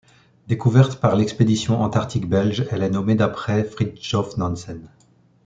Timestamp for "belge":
2.27-2.65